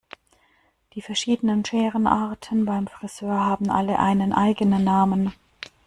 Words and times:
Die 0.95 1.01
verschiedenen 1.03 1.63
Scherenarten 1.63 2.65
beim 2.65 2.87
Frisör 2.87 3.39
haben 3.39 3.69
alle 3.69 3.99
einen 3.99 4.33
eigenen 4.33 4.83
Namen. 4.83 5.31